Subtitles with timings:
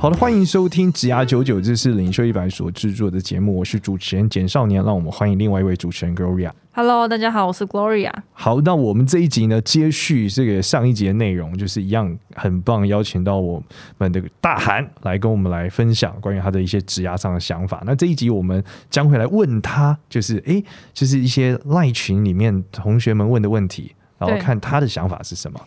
[0.00, 6.52] 好的，欢迎收听职涯九九，这是领袖一百所制作的节目，我是主持人简少年，让我们欢迎另外一位主持人 Gloria。
[6.70, 8.12] Hello，大家好，我是 Gloria。
[8.32, 13.60] 好，那我们这一集呢，接续这个上一集的内容，就是一样很棒，邀请到我
[13.98, 17.82] 们的大韩来跟我们来分享关于他的一些职涯上的想法。
[17.84, 20.62] 那这一集我们将会来问他，就是哎，
[20.94, 25.60] 就是一些赖群里面同学们问的问题，然后看他的想法是什么。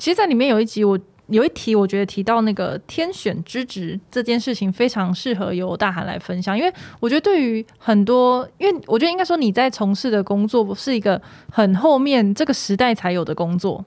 [0.00, 0.98] 其实，在里面有一集我。
[1.28, 11.20] 有一题，我觉得提到那个天选之职这件事情，非常适合由大韩来分享，因为我觉得对于很多，因为我觉得应该说你在从事的工作是一个
[11.50, 13.84] 很后面这个时代才有的工作，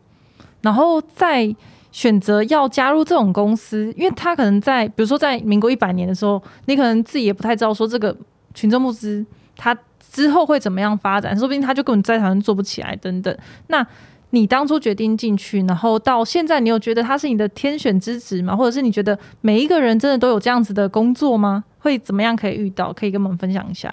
[0.61, 1.55] 然后在
[1.91, 8.15] 选择要加入这种公司，因为他可能在比如说在民国一百年的时候，你可能自己也不太知道说这个
[8.53, 9.25] 群众募资
[9.55, 9.75] 它
[10.09, 13.85] 之后会怎么样发展，说不定他就根本在台湾做不起来等等，那。
[14.31, 18.55] 你当初决定进去，然后到现在，你有觉得他是你的天选之职吗？
[18.55, 21.63] 或者是你觉得每一个人真的都有这样子的工作吗？
[21.79, 22.93] 会怎么样可以遇到？
[22.93, 23.91] 可以跟我们分享一下。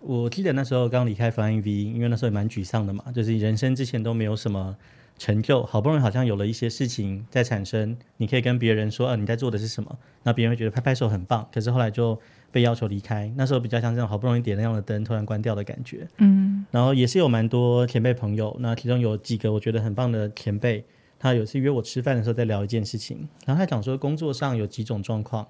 [0.00, 4.76] 我记得那时候刚离开 Flying V，因为那时候也蛮沮丧的嘛，就是人生之前都没有什么
[5.16, 9.96] 成就，好不容易好像有了一些事情在产生，你可以跟别人说，啊，你在做的是什么？
[10.24, 11.48] 那别人会觉得拍拍手很棒。
[11.50, 12.20] 可是后来就。
[12.52, 16.06] 被要求离开，那时候比较像这种，好不容易点亮的灯，突然关掉的感觉。
[16.18, 20.84] 嗯，然后也是有蛮多前辈朋友，那其中有几个我觉得很棒的前辈，
[21.18, 25.46] 他有次约我吃饭的时候在聊一件事情，然后他讲说工作上有几种状况。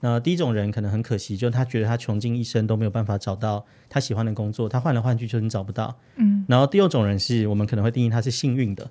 [0.00, 5.94] 那第一种人可能很可惜，就是他觉得他穷尽一生都没有办法找到他喜欢的工作，他换来换去就是找不到。
[6.16, 8.90] 嗯，然后第二种人是我们可能会定义他是幸运的。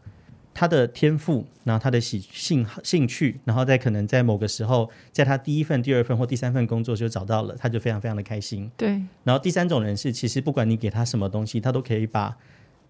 [0.53, 8.69] 他的天赋，然后他的喜兴兴趣，然后在可能在某个时候，在他第一份、第二份或第三份工作就找到了，他就非常非常的开心。
[8.77, 9.01] 对。
[9.23, 12.37] 然后第三种人是，其实不管你给他什么东西，他都可以把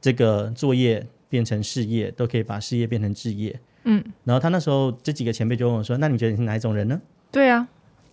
[0.01, 3.57] 这个作业变成事业，都可以把事业变成置业。
[3.85, 4.03] 嗯。
[4.25, 7.01] 然后他那时候这几个前辈就问我说：“那你觉得你是哪一种人呢？”
[7.31, 7.67] 对啊。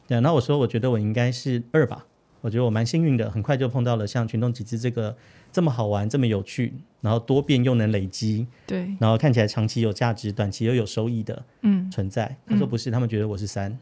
[0.06, 0.14] 对。
[0.20, 2.06] 然后我说：“我觉得我应该是二吧。
[2.40, 5.16] 我觉得我蛮幸运的，很快就碰到了像群众集资这个。”
[5.52, 12.36] 这么好玩，这么有趣，然后多变又能累积，对，然后看起来长期有价值，短期又有收益的，嗯，存在。
[12.46, 13.76] 他说不是，他们觉得我是三，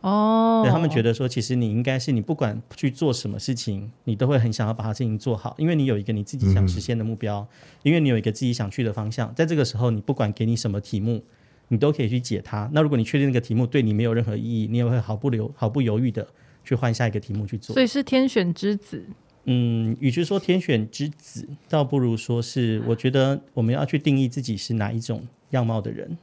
[0.00, 11.22] 哦，对，他们觉得说，其实你应该是你不管去做什么事情，你都会很想要把它事情做好，因为你有一个你自己想实现的目标，嗯，因为你有一个自己想去的方向，在这个时候，你不管给你什么题目，
[11.68, 12.68] 你都可以去解它。
[12.72, 16.26] 那如果你确定那个题目对你没有任何意义，你也会毫不留毫不犹豫的
[16.66, 17.72] 去换下一个题目去做。
[17.72, 19.02] 所以是天选之子。
[19.44, 26.18] 嗯，与其说天选之子，倒不如说是，我觉得我们要去定义自己是哪一种样貌的人。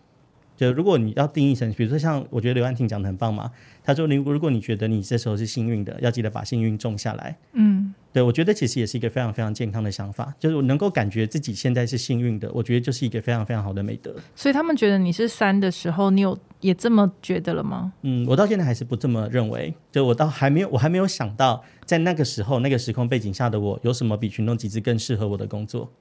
[0.63, 3.51] 就如果你要定义成，比如说像我觉得刘安婷讲的很棒嘛，
[3.83, 7.37] 他说你如果你觉得你这时候是幸运的，要记得把幸运种下来。
[7.51, 14.15] 嗯，对，我觉得其实也是一个非常非常健康的想法，就是我能够感觉自己现在是幸运的，我觉得就是一个非常非常好的美德。
[14.35, 17.91] 所以他们觉得你是三的时候，你有也这么觉得了吗？
[18.03, 25.91] 嗯，我到现在还是不这么认为，就我到还没有，我还没有想到在那个时候那个时空背景下的我有什么比群众集资更适合我的工作。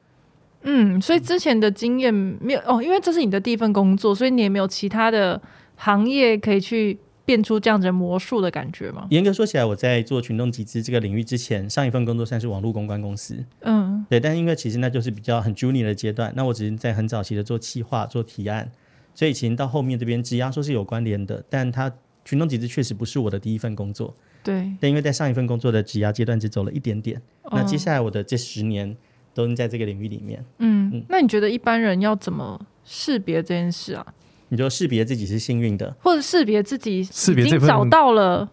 [0.64, 5.40] 嗯，所以之前的经验没有哦，因为这是你的第一份工作，所以你也没有其他的
[5.76, 9.06] 行业可以去变出这样子魔术的感觉吗？
[9.10, 13.44] 严格说起来，我在做群众集资这个领域之前，上一份工作算是网络公关公司。
[13.60, 18.70] 嗯，对，但是因为其实那就是比较很 junior 的阶段，那我只是在很早期的做企划、做提案，
[19.14, 21.92] 所以其实到后面这边质押说是有关联的，但它
[22.24, 24.14] 群众集资确实不是我的第一份工作。
[24.44, 28.96] 对，但因为在上一份工作的质押阶段只走了一点点，哦、那接下来我的这十年。
[29.34, 30.44] 都是在这个领域里面。
[30.58, 34.06] 嗯，嗯，那你觉得一般人要怎么识别这件事啊？
[34.48, 38.46] 你就识别自己是幸运的，或者识别自己已经找到了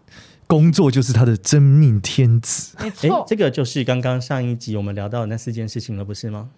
[0.48, 2.78] 工作就是他的真命天子。
[2.82, 6.50] 没错，这个就是刚刚上一集我们聊到的那四件事情了，不是吗？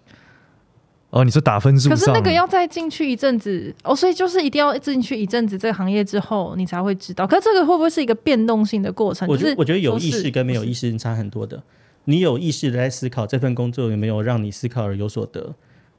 [1.10, 7.26] 哦，你说打分数，可是那个要再进去一阵子哦，所以就是一定要进去一阵子这个行业之后，你才会知道。
[7.26, 9.28] 可是这个会不会是一个变动性的过程？
[9.28, 11.62] 我觉得，就是、我觉得有意识跟没有意识差很多的。
[12.04, 15.54] 你有意识的在思考这份工作有没有让你思考而有所得？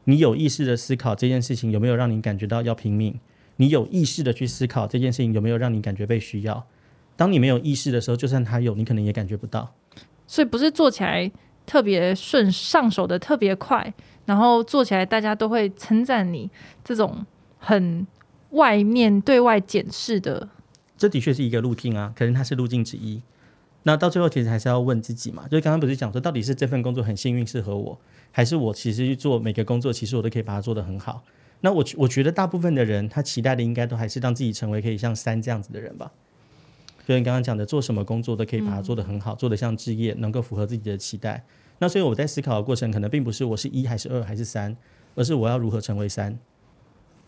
[0.05, 3.19] 你有意识的思考这件事情有没有让你感觉到要拼命？
[3.55, 6.65] 你有意识的去思考这件事情有没有让你感觉被需要？
[7.15, 9.73] 当你没有意识的时候，就算他有，你可能也感觉不到。
[10.27, 11.31] 所以不是做起来
[11.65, 13.93] 特别顺，上手的特别快，
[14.25, 16.49] 然后做起来大家都会称赞你
[16.83, 17.25] 这种
[17.59, 18.05] 很
[18.49, 20.49] 外面对外检视的。
[20.97, 23.21] 这的确是一个路径啊，可能它是路径之一。
[23.83, 27.99] 那到最后，其实还是要问自己嘛，就是刚刚不是讲说，到底是这份工作很幸运适合我，
[28.31, 31.23] 还是我其实去做每个工作，其实我都可以把它做得很好。
[31.61, 36.11] 那我我觉得大部分的人，他期待的应该都还是让自己成为可以像三这样子的人吧。
[37.05, 41.43] 就你刚刚讲的，做什么工作都可以把它做得很好，嗯、做得像置业，能够符合自己的期待。
[41.79, 44.77] 那所以我在思考的过程，可能并不是我是一还是二还是三，
[45.15, 46.39] 而是我要如何成为三。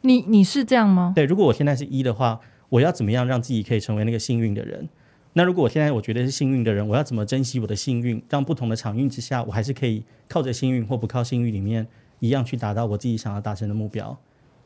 [0.01, 1.12] 你你是这样吗？
[1.13, 4.88] 对，如果我现在是一的话，我要怎么样让自己可以成为那个幸运的人？
[5.38, 8.24] 那如果我现在我觉得是幸运的人，我要怎么珍惜我的幸运？
[8.30, 11.86] 让不同的场运之下，我还是可以靠着幸运或不靠幸运里面
[12.20, 14.18] 一样去达到我自己想要达成的目标。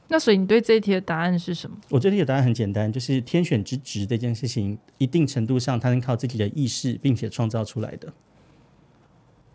[0.10, 1.76] 那所以你对这一题的答案是什么？
[1.90, 8.14] 我这题的答案很简单，就是天选之职这件事情，一定程度上它能靠自己的意识并且创造出来的。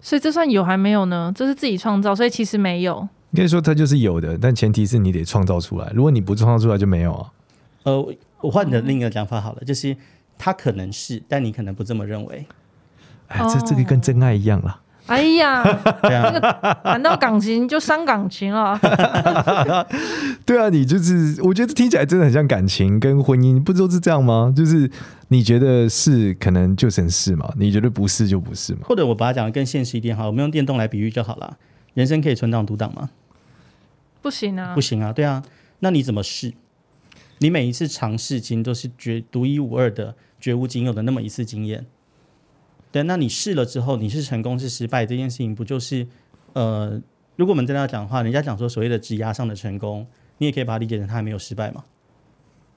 [0.01, 1.33] 所以这算有还没有呢？
[1.33, 3.09] 这是自己创造，所以其实没有。
[3.31, 5.93] 应该说它就是有的，但前提是你得创造出来。
[5.95, 7.33] 如果你不创造出来，就没有啊。
[7.85, 9.97] 呃，我换你的另一个讲法好了，就是。
[10.39, 12.47] 他可能是，但你可能不这么认为。
[13.29, 14.81] 哎，这这个跟真爱一样了。
[15.07, 15.63] 哎呀，
[16.03, 18.79] 这个谈到感情就伤感情了。
[20.47, 24.53] 对啊，你就是，我觉得听起来真的很像感情跟婚姻，不都是这样吗？
[24.57, 24.91] 就是
[25.29, 28.81] 你觉得是，可能就成是嘛；你觉得不是，就不是嘛。
[28.85, 31.59] 或者我把它讲的更现实一点，哈，我们用电动来比喻就好了。
[31.93, 33.11] 人生可以存档读档吗？
[34.23, 35.43] 不行啊，不行啊，对啊，
[35.81, 36.55] 那你怎么试？
[37.45, 40.17] 你每一次尝试，其实都是绝独一无二的。
[40.41, 41.85] 绝无仅有的那么一次经验，
[42.91, 46.07] 对，那你试了之后，你是成功是失败这件事情，不就是
[46.55, 47.01] 呃，
[47.37, 50.07] 如果我们真的要讲的话，人家讲说所谓的职涯上的成功，
[50.39, 51.85] 你也可以把它理解成他还没有失败嘛。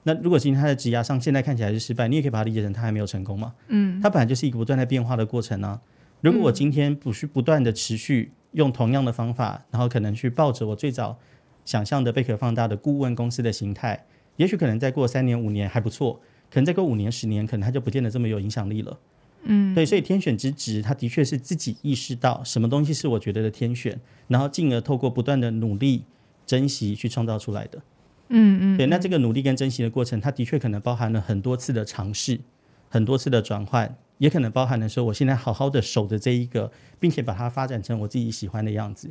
[0.02, 3.54] 那如果今天他的职涯上现在看起来是失败，你也可以把它理解成他还没有成功嘛。
[3.68, 5.80] 嗯，它本来就是一个不断在变化的过程啊。
[6.20, 11.18] 如果我今天不是不断的持续用同样的方法，然后可能去抱着我最早
[11.64, 14.06] 想象的贝壳放大的顾问公司的形态，
[14.38, 16.20] 也许可能再过三年五年还不错。
[16.50, 18.98] 可能再过五年、十年，可能他就不见得这么有影响力了。
[19.42, 26.04] 嗯，对，所以天选之职，他的确是自己意识到什么东西是我觉得的天选，然后进而透过不断的努力、
[26.46, 27.82] 珍惜去创造出来的。
[28.30, 32.40] 嗯嗯，对，那这个努力跟珍惜的过程，它的确可能包含了很多次的尝试，
[32.88, 39.10] 很多次的转换，也可能包含了说，我现在好好的守着这一个，并且把它发展成我自己喜欢的样子。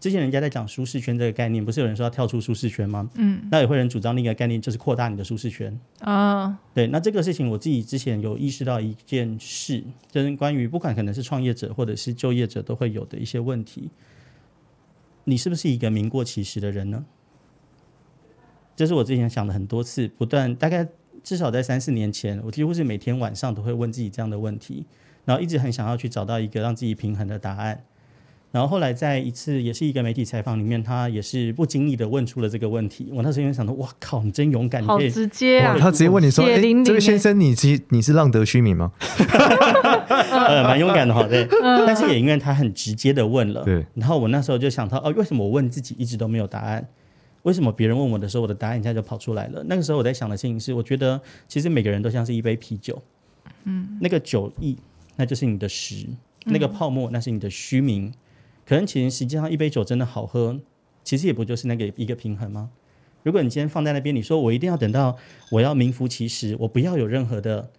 [0.00, 3.10] 之前人家在讲舒适圈这个概念，不是有人说要跳出舒适圈吗？
[3.16, 6.44] 嗯，那也会有人主张另一个概念，就是扩大你的舒适圈啊。
[6.44, 13.90] 哦、对，那这个事情我自己之前有意识到一件事，就是关于不管可能是创业者或者是就业者都会有的一些问题。
[15.24, 17.04] 你是不是一个名过其实的人呢？
[18.76, 20.86] 这是我之前想了很多次，不断大概
[21.24, 24.86] 至少在三四年前，我几乎是每天晚上都会问自己这样的问题，
[25.24, 27.82] 然后一直很想要去找到一个让自己平衡的答案。
[28.50, 33.10] 然后后来在一次也是一个媒体采访里面，他也是不经意的问出了这个问题。
[33.12, 35.76] 我那时候因为想到，哇靠，你真勇敢，好直接啊！
[35.78, 38.90] 他直接问你说：“哎，这位先生，你其你是浪得虚名吗？”
[40.08, 41.46] 呃，蛮勇敢的哈，对。
[41.86, 43.84] 但是也因为他很直接的问了，对。
[43.94, 46.88] 然后我那时候就想到，哦，为什么我问自己一直都没有答案？
[47.42, 49.62] 为什么别人问我的时候，我的答案一下就跑出来了？
[49.68, 53.00] 那个时候我在想的事情是，我觉得其实每个人都像是一杯啤酒，
[53.64, 54.78] 嗯，那个酒意
[55.16, 56.06] 那就是你的实，
[56.46, 58.10] 那个泡沫那是你的虚名。
[58.68, 60.60] 可能其实实际上一杯酒真的好喝，
[61.02, 62.68] 其实也不就是那个一个平衡吗？
[63.22, 65.16] 如果你今天放在那边，你说我一定要等到
[65.52, 67.70] 我要名副其实，我不要有任何的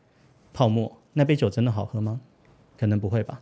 [0.51, 2.21] 泡沫，那杯酒真的好喝吗？
[2.75, 3.39] 可能不会吧。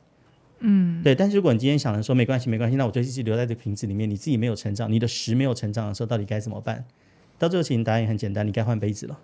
[0.60, 1.16] 嗯，对。
[1.16, 6.84] 但是如果你今天想着说没关系，没关系，那我就一直留在这个瓶子里面，你自己没有成长，你的食没有成长的时候，到底该怎么办？
[7.40, 9.20] 到最后其实答案也很简单，你该换杯子了，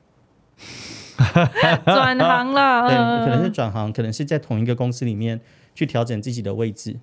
[1.83, 2.87] 转行了。
[2.87, 5.41] 对，可能是转行，可能是在同一个公司里面
[5.75, 6.97] 去调整自己的位置。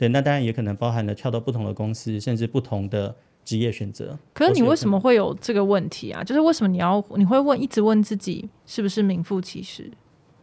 [0.00, 3.14] 对，那当然也可能包含了跳到不同的公司，甚至不同的
[3.44, 4.18] 职业选择。
[4.32, 6.24] 可是你为什么会有这个问题啊？
[6.24, 9.90] 就是为什么你要你会问，一直问自己是不是名副其实？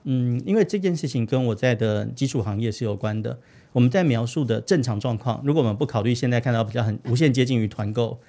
[0.03, 3.39] 嗯，因为这件事情跟我在的基础行业是有关的。
[3.71, 8.19] 我们在描述的正常状况，如果我们不考虑现在看到比较很无限接近于团购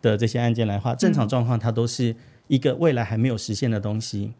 [0.00, 2.16] 的这些案件来话，正常状况它都是
[2.48, 4.32] 一个未来还没有实现的东西。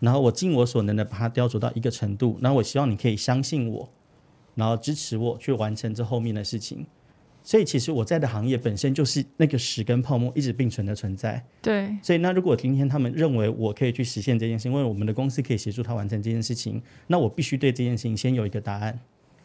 [0.00, 3.88] 然后我尽我所能的把它雕琢到一个程度，然后我希望你可以相信我。
[4.54, 6.86] 然后支持我去完成这后面的事情，
[7.42, 11.44] 所以其实我在的行业本身就是那个屎跟泡沫一直并存的存在。
[11.60, 18.98] 对，所以那如果今天他们认为我可以去实现这件事，因为我们的公司可以协助他完成这件事情，那我必须对这件事情先有一个答案。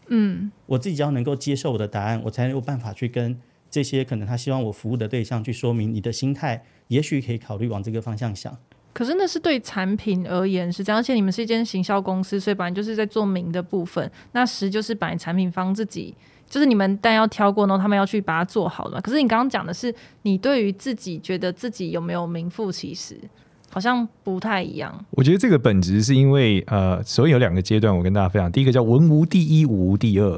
[0.07, 3.39] 嗯，我自己只要能够接受我的答案，我才有办法去跟
[3.69, 8.57] 这些可能他希望我服务的对象去说明你的心态，也许可以考虑往这个方向想。
[8.99, 14.11] 可是那是对产品而言是这样，而且你们是一间行销公司，所以本来就是在做名的部分。
[14.33, 16.13] 那实就是把产品方自己，
[16.49, 18.99] 就是你们但要挑过，然后他们要去把它做好了。
[18.99, 23.17] 可是你刚刚讲的是，你对于自己觉得自己有没有名副其实，
[23.69, 24.93] 好像不太一样。
[25.11, 28.51] 我觉得这个本质是因为呃，所以有两个阶段，我跟大家分享。
[28.51, 30.37] 第一个叫文无第一，武无第二。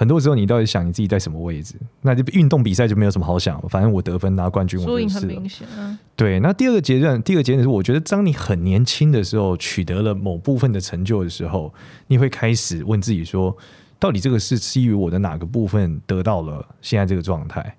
[0.00, 1.74] 很多时候你到底想你自己在什么位置？
[2.00, 5.08] 那就运动比赛就没有什么好想，反正我得分拿冠军，我就是了。
[5.10, 5.98] 输赢很明显啊。
[6.16, 11.70] 对，那第二个阶段，第二个阶段是，我觉得当你很年轻的时候取得了某部分的成就的时候，
[12.06, 13.54] 你会开始问自己说，
[13.98, 17.76] 到底这个是基于我的哪个部分得到了现在这个状态？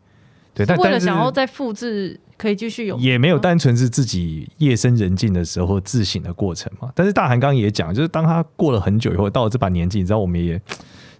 [0.54, 2.20] 对，但为了想要再复制。
[2.38, 6.92] 可以继续有，也没有单纯是自己夜深人静的时候自省的过程嘛。
[6.96, 10.60] 但是大韩刚刚也讲，就是当他过了很久以后，到了这把年纪，你知道，我们也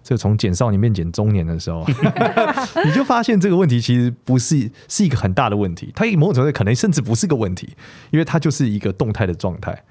[0.02, 1.84] 这从减少年变减中年的时候，
[2.84, 7.68] 你就发现这个问题其实不是是一个很大的问题，它某种程度可能甚至不是个问题，
[8.10, 9.82] 因为它就是一个动态的状态，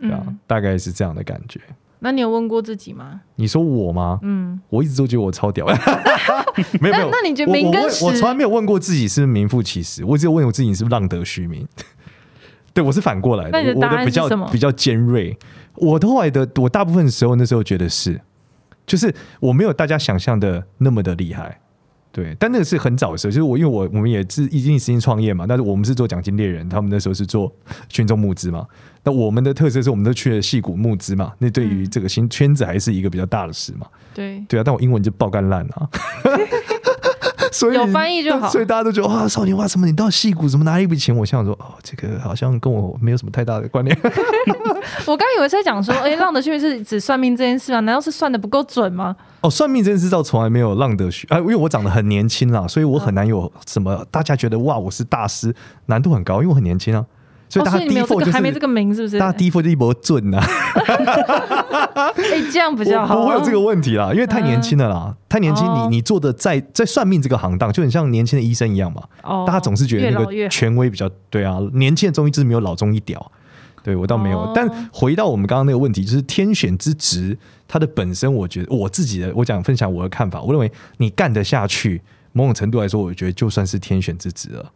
[0.00, 0.22] 对吧？
[0.46, 1.60] 大概是这样的感觉。
[2.00, 3.22] 那你有问过自己吗？
[3.36, 4.18] 你说我吗？
[4.22, 5.64] 嗯，我一直都觉得我超屌。
[6.78, 8.04] 没有没有，那你觉得名跟实？
[8.04, 11.66] 我从来没有问过自己是不是名副其实，我只有问我自己是不是浪得虚名。
[12.74, 13.52] 对，我是反过来的。
[13.52, 13.74] 的？
[13.74, 15.34] 我的比较比较尖锐。
[15.76, 18.20] 我后来的，我大部分时候那时候觉得是，
[18.86, 21.60] 就是我没有大家想象的那么的厉害。
[22.12, 27.52] 对，但那个是很早的时候，就是我因为我我们也是一定时间创业嘛，但是我们是做奖金猎人，他们那时候是做
[27.88, 28.64] 群众募资嘛。
[29.02, 33.88] 那我们的特色是我们都去了戏骨募资嘛，那对于这个新圈子还是一个比较大的事嘛。
[34.14, 35.90] 对对啊，但我英文就爆干烂啊。
[37.54, 41.16] 所以有翻译就好，所以大家都觉得哇，少年哇，什么你到戏骨怎么拿一笔钱？
[41.16, 43.96] 我想说哦，这个好像跟我没有什么太大的关联。
[45.06, 47.78] 我刚以为是在讲说，哎、欸，浪得虚名是指算命这件事啊？
[47.80, 49.14] 难道是算的不够准吗？
[49.40, 55.54] 哦，算命这件事倒从来没有浪得虚啊，因为我长得很年轻啦，所以我很难有什么大家觉得哇，我是大师，
[55.86, 57.06] 难度很高，因为我很年轻啊。
[57.48, 59.18] 所以大家第一波就是、哦、还没这个名，是不是？
[59.18, 60.38] 大家第一波就一波准呐。
[60.38, 60.96] 哎，
[62.52, 69.02] 这样比较好，不会有这个问题啦，因为太年轻了啦，嗯、太年轻，你你做的在在算命这个行当，就很像年轻的医生一样嘛。
[69.22, 73.30] 哦，大家总是觉得那个权威比较对啊，年轻的中医就是没有老中医屌。
[73.82, 77.36] 对我倒没有，哦、但回到我们刚刚那个问题，就是天选之职，
[77.68, 82.00] 它的本身，我觉得我自己的，我讲分享我的看法，我认为你干得下去，
[82.32, 84.72] 某种程度来说，我觉得就算是天选之职了。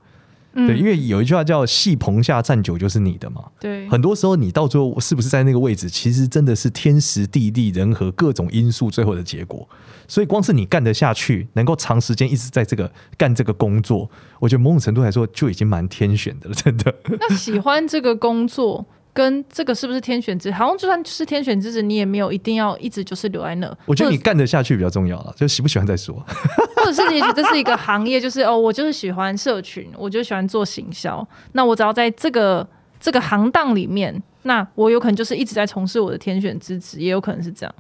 [0.66, 3.44] 对，因为有一句话叫“戏棚下站久就是你的”嘛。
[3.60, 9.68] 对，很多时候你到最后是不是在那个位置，其实真的是天时地利人和各种因素最后的结果。
[10.06, 14.10] 所以光是你干得下去，能够长时间一直在这个干这个工作，
[14.40, 16.94] 我觉得某种程度来说就已经蛮天选的了，真的。
[17.20, 18.86] 那喜欢这个工作。
[19.18, 20.48] 跟这个是不是天选之？
[20.52, 23.76] 好像就算是天选之子，你也没有一定要一直就是留在那。
[23.84, 26.14] 我觉得你干得下去比较重要了，就喜不喜欢再说。
[26.78, 31.26] 或者是也许这是一个行业，就是哦，我就是喜欢社群，我就喜欢做行销。
[31.50, 32.64] 那我只要在这个
[33.00, 37.74] 这个行当里面，那我有可能就是一直在从事我的天选之子，也有可能是这样。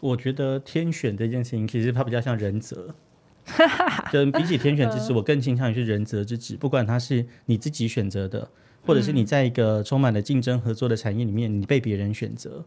[0.00, 2.94] 我觉得天选这件事情，其实它比较像仁泽。
[4.12, 8.48] 就比起天选之子，我更倾向于是仁泽之子，不管它是你自己选择的。
[8.86, 12.64] 或者是你在一个充满了竞争合作的产业里面，你被别人选择，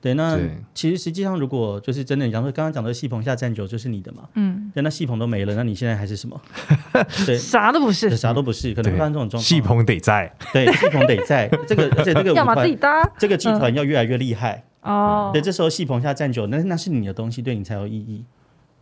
[0.00, 0.38] 对，那
[0.74, 6.40] 其实实际上如果就是真的，你讲说刚刚讲的戏棚下站久就是你的嘛，嗯，对那戏棚都没了，那你现在还是什么？
[7.24, 9.42] 对，啥都不是，啥都不是，可能发生这种状况。
[9.42, 14.64] 戏棚得在，对，戏棚得在， 这个而且这个 要把自己搭，这个集团要越来越厉害。
[14.82, 15.30] 哦。
[15.32, 18.24] 对，这时候戏棚下站久，那那是你的东西，对你才有意义。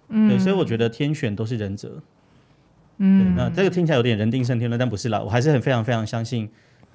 [0.08, 2.02] 嗯，对，所以我觉得天选都是人择。
[2.98, 6.48] 嗯，那这个听起来有点人定胜天了，但不是啦，我还是很非常非常相信。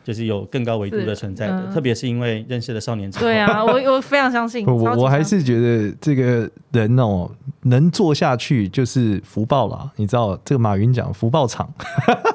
[0.03, 3.25] 就是有更高维度的存在的，嗯、特别是因为认识了少年之后。
[3.25, 4.65] 对啊，我我非常相信。
[4.65, 7.29] 我我还是觉得这个人哦，
[7.63, 9.91] 能做下去就是福报啦。
[9.97, 11.69] 你知道这个马云讲福报场，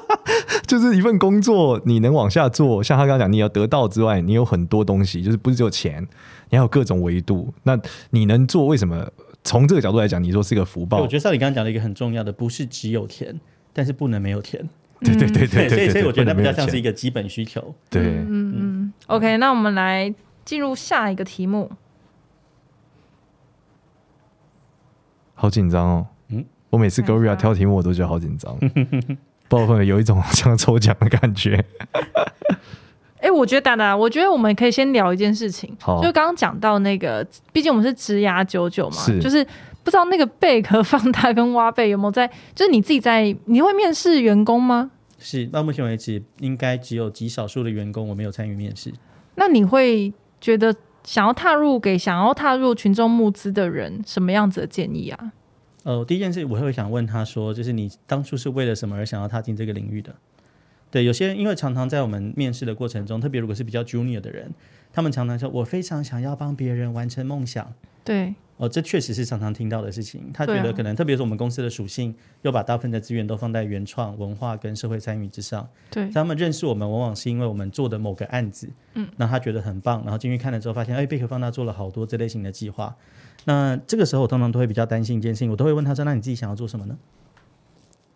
[0.67, 6.07] 就是一份工作你能往下做，像他刚刚讲，你要得到之外，你有很多东西，就是不是只有钱，
[6.51, 7.51] 你还有各种维度。
[7.63, 7.75] 那
[8.11, 9.03] 你能做，为什么？
[9.43, 10.99] 从这个角度来讲，你说是个福报。
[11.01, 13.37] 我觉得像你刚刚讲的一个很重要的，不是只有田，
[13.73, 14.63] 但是不能没有田。
[15.01, 17.75] 对对对对，所以所以我觉得比较像是一个基本需求。
[17.89, 18.93] 对，嗯嗯。
[19.07, 20.13] OK，那我们来
[20.45, 21.69] 进入下一个题目。
[25.33, 26.07] 好紧张哦！
[26.29, 28.57] 嗯，我每次 Gloria 挑题目，我都觉得好紧张，
[29.49, 31.65] 不知道有一种像抽奖的感觉。
[33.19, 39.45] 哎，我觉得达达，我觉得我们可以先聊一件事情，好就刚刚讲到那个，毕竟我们是职涯九九嘛，是就是。
[39.83, 42.27] 不知道那个贝壳放大跟挖贝有没有在？
[42.55, 44.91] 就是你自己在，你会面试员工吗？
[45.19, 48.93] 是，到目前为止，应该只有极少数的员工我没有参与面试。
[49.35, 55.31] 那你会觉得想要踏入给想要踏入群众募资的人什么样子的建议啊？
[55.83, 60.15] 呃，第一件事我会想问他说，就是你当初是为了什么而想要踏进这个领域的？
[60.91, 64.53] 对，有些人因为常常在我们面试的过程中，特别如果是比较 junior 的人，
[64.93, 67.73] 他们常常说，我非常想要帮别人完成梦想。
[68.03, 68.35] 对。
[68.57, 70.29] 哦，这确实是常常听到的事情。
[70.33, 75.67] 他觉得可能，啊、特别是我们公司的属性，又把大部分的资源都放在原创、文化跟社会参与之上。
[75.89, 82.95] 对，他们认识我们，往往是因为我们做的某个案子，嗯，那他觉得很棒，然后进去看了之后，发现，哎，贝壳放大做了好多这类型的计划。
[83.45, 86.97] 那这个时候，我通常都会比较担心一件事情，我都会问他说：“那你自己想要做什么呢？”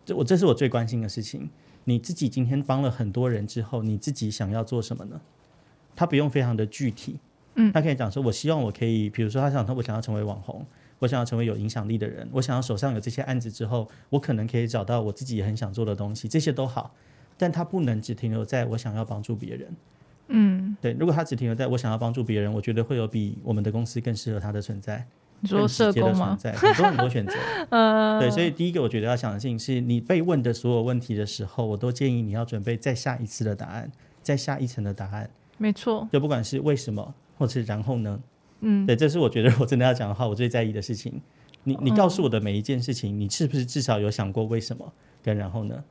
[0.05, 1.49] 这我这是我最关心的事情。
[1.85, 5.19] 你自己今天帮了很多人之后，你自己想要做什么呢？
[5.95, 7.17] 他不用非常的具体。
[7.57, 10.65] 嗯，他可以讲说，我希望我可以，比如说，他想说，我想要成为网红，
[10.99, 16.93] 我想要成为有影响力的人，我想要手上有这些案子之后，我可能可以找到我自己也很想做的东西，这些都好，
[17.37, 19.75] 但他不能只停留在我想要帮助别人。
[20.29, 25.07] 嗯，对，如果他只停留在我想要帮助别人，我觉得会有比我们的公司更适合他的存在，
[25.39, 26.37] 你说社工吗？
[26.43, 27.33] 很多很多选择。
[27.71, 33.89] 呃，对，所以第一个我觉得要想的事情是，你被问的所有问题的时候，我都建议你要准备再下一次的答案，
[34.21, 35.29] 再下一层的答案。
[35.57, 37.13] 没错，就不管是为什么。
[37.39, 38.19] 或是然后呢？
[38.61, 41.21] 嗯，对，这是我觉得我真的要讲的话，我最在意的事情。
[41.63, 44.91] 你你告诉我的每一件事情，你是不是至少有想过为什么？
[45.21, 45.83] 跟然后呢？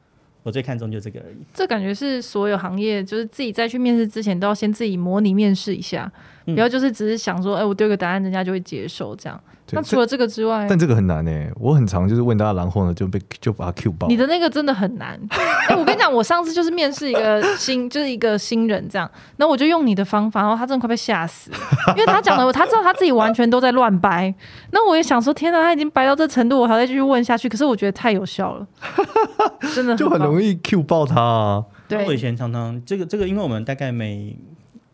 [0.47, 1.37] 我最看重就这个而已。
[1.53, 6.09] 这感觉是所有行业，就是自己在去面试之前都要先自己模拟面试一下，
[6.47, 9.41] 嗯、不要就是只是想说，哎，我丢个答案，人家就会接受这样。
[9.73, 11.53] 那除了这个之外，但这个很难诶、欸。
[11.59, 14.07] 我很常就是问大家，然后呢就被就把他 Q 爆。
[14.07, 15.19] 你的那个真的很难。
[15.69, 21.59] 哎、欸，我跟你讲，我上次就是面试一个新，就是一个新人这样，那我就用你的方法，然后他真的快被吓死了，
[21.97, 24.33] 因为他讲的，他知道他自己完全都在乱掰。
[24.71, 27.49] 那我也想说，天哪，他已经掰到这程度，我还在继续问下去。
[27.49, 28.67] 可是我觉得太有效了，
[29.75, 31.66] 真的很就很容易 Q 爆他、啊。
[31.88, 34.37] 对，我以前常常这个这个，因为我们大概每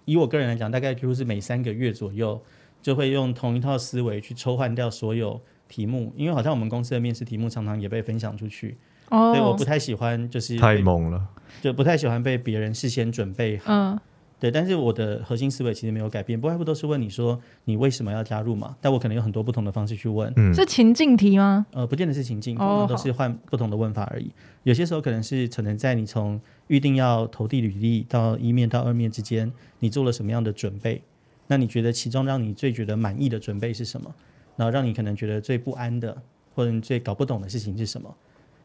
[0.05, 2.43] 以我个人来讲，大概几乎是每三个月左右。
[2.83, 8.77] 就会用同一套思维去抽换掉所有题目，因为好像我们公司的面试题目常常也被分享出去，
[9.09, 11.29] 哦、所以我不太喜欢就是太猛了，
[11.61, 13.73] 就不太喜欢被别人事先准备好。
[13.73, 14.01] 嗯，
[14.43, 18.77] 对，但是我的核心思维其实没有改变，不外乎都是问你说你为什么要加入嘛？
[18.81, 20.33] 但我可能有很多不同的方式去问。
[20.35, 21.65] 嗯，是情境题吗？
[21.71, 24.27] 呃，不见得是情境，我们都是换不同的问法而已。
[24.27, 24.33] 哦、
[24.65, 31.01] 有些时候可能是可能在你从预定要投递履历到一面到二面之间，你做了什么样的准备？
[31.47, 34.13] 那你觉得其中让你最觉得满意的准备是什么？
[34.57, 36.21] 然后让你可能觉得最不安的，
[36.57, 38.13] 或者你最搞不懂的事情是什么？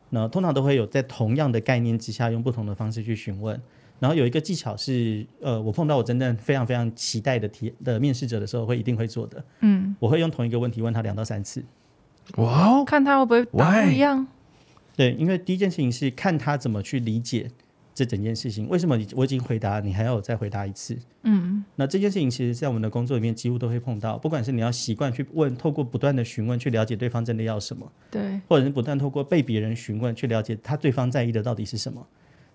[0.10, 3.62] 那通常都会有在同样的概念之下，用不同的方式去询问。
[4.00, 9.44] 然后有一个技巧是，呃，我碰到我真正非常非常期待的题的面试者的时候，会一定会做的。
[9.62, 11.63] 嗯，我会用同一个问题问他两到三次。
[12.36, 14.28] 哇哦，看他会不会答不一样？
[14.95, 17.52] 对，因为第一件事情是看他怎么去理解。
[17.98, 20.95] 这整件事情为什么你我已经回答，你还要我再回答一次？
[21.24, 32.06] 嗯，那这件事情其实，在我们的工作里面几乎都会碰到，不管是你要习惯去问，透过不断的询问去了解对方真的要什么，对，或者是不断透过被别人询问去了解他对方在意的到底是什么，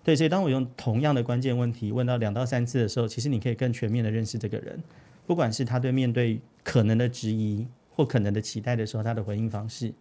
[0.05, 0.17] 对。
[0.17, 4.83] 所以当我用同样的关键问题问到两到三次的时候，其实你可以更全面的认识这个人，
[5.27, 9.93] 不管是他对面对可能的质疑或可能的期待的时候，他的回应方式。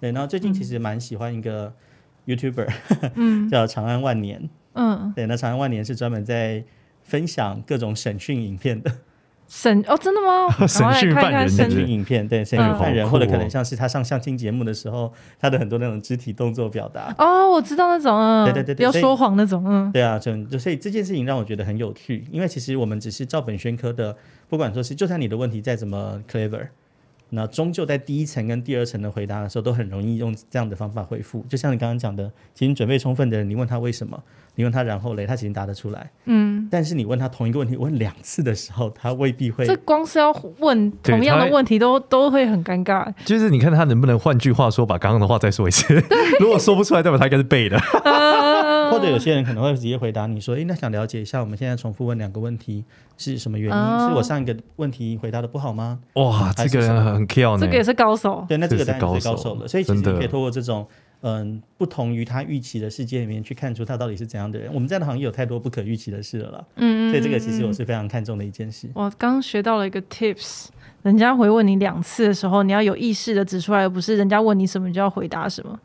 [0.00, 1.74] 对，然后最近其实蛮喜欢一个
[2.26, 2.72] YouTuber，
[3.16, 4.48] 嗯， 叫长安万年。
[4.74, 6.62] 嗯，对，那长安万年是专门在
[7.02, 8.92] 分享各种审讯影片的
[9.48, 10.48] 审哦，真的吗？
[10.68, 17.14] 审讯犯人审讯影片，对，审讯犯人，或者可能像是他上相亲节目的时候，他的很多那种肢体动作表达。
[17.18, 24.14] 哦，我知道那种，嗯，对对对，不要说谎那种，嗯，对啊，就就所以这件事情让我觉得很有趣，因为其实我们只是照本宣科的，
[24.48, 26.68] 不管说是就算你的问题再怎么 clever。
[27.30, 31.44] 那终究在第一层跟第二层的回答的时候，都很容易用这样的方法回复。
[31.48, 34.22] 就像你刚刚讲的，其实准备充分的人，你问他为什么，
[34.54, 36.10] 你问他然后嘞，他其实答得出来。
[36.24, 36.68] 嗯。
[36.70, 39.66] 但是你问他同一个问题问两次的时候，他未必会。
[39.66, 43.12] 这光是要问同样的问题都都会很尴尬。
[43.24, 45.94] 就是你看他能不能换句话说，把刚刚的话再说一次。
[46.40, 47.78] 如果说不出来，代表他应该是背的。
[48.90, 52.84] 或者有些人可能会直接回答你说：“诶，那想了解一下，我们现在重复问两个问题
[53.16, 53.76] 是什么原因？
[53.76, 58.44] 哦、是我上一个问题回答的不好吗？”哇，这个人很呢，这个也是高手。
[58.48, 59.68] 对，那这个当然是高手了。
[59.68, 60.86] 所以其实你可以透过这种
[61.20, 64.72] 嗯不同于他预期的世界里面去看出他到底是怎样的人。
[64.72, 66.64] 我们在的行业有太多不可预期的事了啦。
[66.76, 68.88] 嗯，所以这个其实我是非常看重的一件事。
[68.94, 70.66] 我刚学到了一个 tips，
[71.02, 75.78] 人家回问你两次的时候，你要有意识的指出来，而不是人家问你什么你就要回答什么。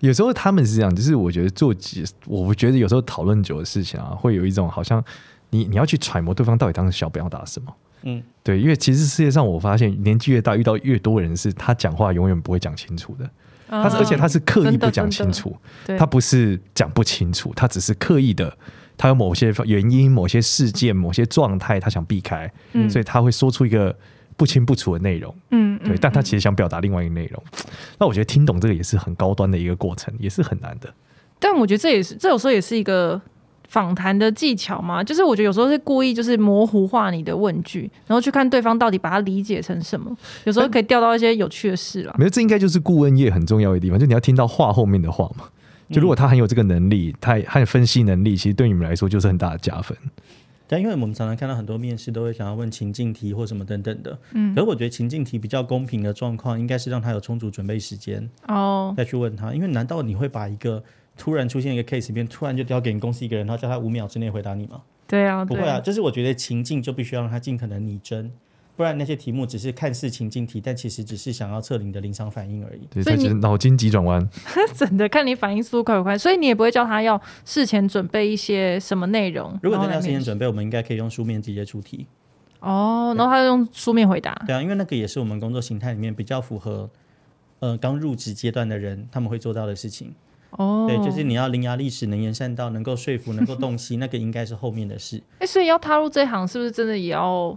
[0.00, 5.02] 有时候他们是这样，就是我觉得做几，我觉得有时候讨论久的事情啊，会有一种好像
[5.50, 7.74] 你你要去揣摩对方到底当时想表达什么。
[8.02, 13.30] 嗯，对，因为其实世界上我发现年纪越大，遇到越多人是他讲话永远不会讲清楚的，
[13.68, 15.56] 他是而且他是刻意不讲清楚，
[15.98, 18.56] 他不是讲不清楚，他只是刻意的，
[18.96, 22.52] 他有某些原因、某些事件、某些状态，他想避开，
[22.90, 23.96] 所以他会说出一个。
[24.36, 27.42] 不清不楚的内容，嗯，对，但他其实想表达另外一个内容。
[27.52, 27.64] 嗯、
[27.98, 30.92] 那我觉得听懂这个也是很高端的一个过程，也是很难的。
[31.38, 33.20] 但我觉得这也是，这有时候也是一个
[33.68, 35.02] 访谈的技巧嘛？
[35.02, 40.14] 就是我觉得有时候是故意就是模糊化你的问句，然后去看对方到底把它理解成什么。
[40.44, 42.14] 有时候可以钓到一些有趣的事啦。
[42.18, 45.44] 没有，这应该就是顾问业很重要的地方，就你要听到话后面的话嘛。
[45.90, 49.96] 就如果他很有这个能力，他很有分析能力，其实对你们来说就是很大的加分。
[50.72, 59.52] 但因为我们常常看到很多面试都会想要问情境题或什么等等的，嗯，可是我觉得情境题比较公平的状况，应该是让他有充足准备时间哦，再去问他。
[59.52, 60.82] 因为难道你会把一个
[61.14, 64.80] 突然出现一个 case 里面，突然就交给你公司一个人，然后叫他五秒之内回答你吗？
[65.06, 68.32] 对啊，不会啊，就是我觉得情境就必须要让他尽可能拟真。
[68.82, 72.80] 不然那些题目只是看似情境题，但其实只是想要测你的临场反应而已。
[72.90, 74.28] 对，所以其实脑筋急转弯，
[74.74, 76.18] 真的看你反应速度快不快。
[76.18, 79.56] 所以你也不会叫他要事前准备一些什么内容。
[79.62, 82.08] 如果真的要事前准备，我们应该可以用书面直接出题。
[82.58, 84.34] 哦，然后他就用书面回答。
[84.48, 86.90] 对啊，因为那个也是我们工作形态里面比较符合，
[87.60, 90.12] 呃，刚入职阶段的人他们会做到的事情。
[90.50, 95.22] 哦，对，就是你要伶牙俐齿、能言善道、能够说服、能够洞悉，那个应该是后面的事。
[95.38, 97.56] 哎，所以要踏入这行，是不是真的也要？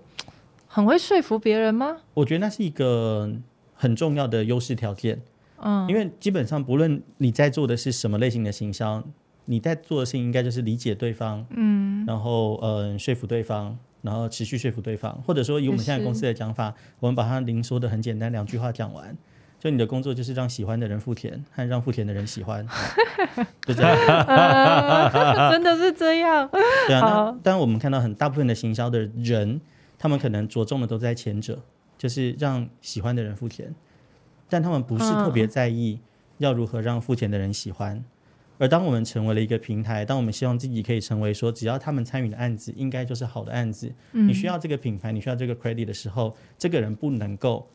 [0.75, 1.95] 很会说服别人吗？
[2.13, 3.31] 我觉得那是一个
[3.75, 5.21] 很重要的优势条件。
[5.61, 9.01] 嗯，因为基本上不论你在做的是什么类型的行销，
[9.45, 19.15] 你在做的事情应该就是理解对方，嗯，然后呃说服对方，然后持续说服对方，或者说以我们现在公司的讲法，我们把它零说的很简单，两句话讲完，
[19.57, 22.67] 就你的工作就是让喜欢的人付钱，和让付钱的人喜欢，
[23.65, 23.95] 就这样，
[24.27, 26.49] 呃， 真的是这样。
[26.51, 29.61] 对啊，那当然我们看到很大部分的行销的人。
[30.05, 31.59] 他们可能着重的都在前者，
[31.97, 33.73] 就是让喜欢的人付钱，
[34.47, 35.99] 但他们不是特别在意
[36.37, 38.05] 要如何让付钱的人喜欢。
[38.59, 47.67] 而当我们成为了一个平台，当我们希望自己可以成为说，只要他们参与的案子应该就是好的案子，你需要这个品牌，你需要这个 credit 的时候，这个人不能够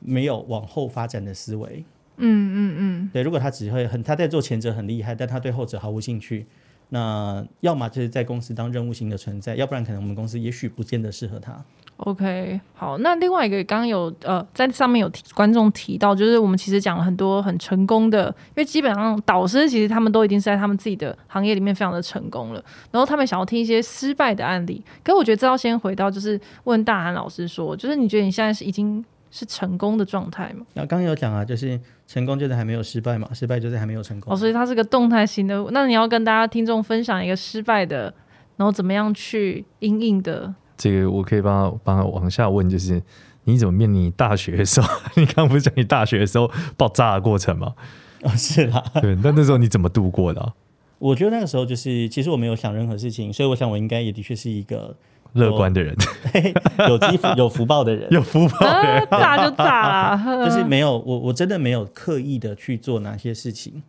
[0.00, 1.84] 没有往后发展的思维。
[2.16, 6.44] 嗯嗯嗯，对，如果他只会很他在做前者很厉害，但他对后者毫无兴趣。
[6.90, 11.56] 那要么就是在公司当任务型的存在，要不然可能我们公司也许不见得适合他。
[11.98, 24.82] OK，好，那另外一个刚刚有呃在上面有提观众提到，就是我们其实讲了很多很成功的，因为基本上导师其实他们都已经是在他们自己的行业里面非常的成功了，然后他们想要听一些失败的案例。
[25.02, 29.04] 可我觉得这要先回到就是问大韩老师说，就是你觉得你现在是已经。
[29.30, 30.64] 是成功的状态吗？
[30.72, 34.32] 那刚刚有讲啊，就是成功就是还没有失败嘛，失败就是还没有成功。
[34.32, 35.62] 哦，所以它是个动态型的。
[35.72, 38.12] 那你要跟大家听众分享一个失败的，
[38.56, 40.54] 然后怎么样去因应的？
[40.78, 43.02] 这个我可以帮他帮他往下问，就是
[43.44, 44.88] 你怎么面临大学的时候？
[45.16, 47.74] 你刚刚不是讲你大学的时候爆炸的过程吗？
[48.22, 48.82] 哦，是啦。
[49.02, 50.54] 对，那那时候你怎么度过的啊？
[50.98, 54.96] 我觉得那个时候就是，其实我没有想任何事情，所以我想我应该也的确是一个。
[55.34, 55.94] 乐观的人，
[56.88, 63.82] 有积有福报的人，有福报的人， 炸就炸了， 就是没有我，我真的没有刻意的去做哪些事情，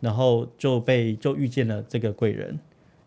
[0.00, 2.58] 然后就被就遇见了这个贵人。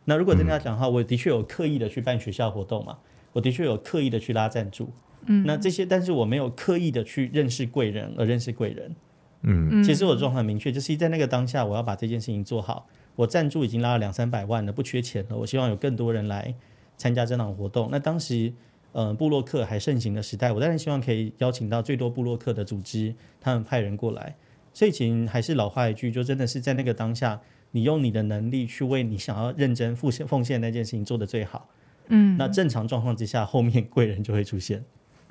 [0.06, 2.98] 那如果真的要讲的话，我的确有刻意的去办学校活动嘛，
[3.34, 4.90] 我的确有刻意的去拉赞助，
[5.26, 8.96] 嗯，那这些，但是我没有刻意的去认识贵人而认识贵人，
[9.44, 12.88] 嗯，其实我的状况很明确，就是在那个当下，我要把这件事情做好。
[13.16, 16.54] 我赞助已经拉了两三百万了，不缺钱了，我希望有更多人来。
[17.02, 18.54] 参加这场活动，那当时，
[18.92, 24.36] 呃，布洛克还盛行的时代，我当然希望可以邀请到最多布洛克的组织，他们派人过来。
[24.72, 31.68] 所以，其实还是老话一句，就真的是在那个当下，你用你的能力去为你想要认真奉献奉献那件事情做得最好。
[32.10, 34.84] 嗯，那正常状况之下，后面贵人就会出现。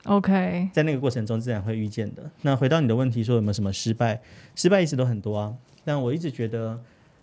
[0.07, 2.29] OK，在那个过程中自然会遇见的。
[2.43, 4.21] 那回到你的问题，说有没有什么失败？
[4.57, 5.55] 失败一直都很多啊，
[5.85, 6.81] 但我一直觉得。